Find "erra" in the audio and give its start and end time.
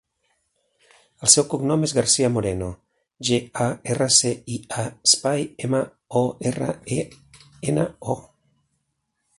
3.95-4.09, 6.53-6.71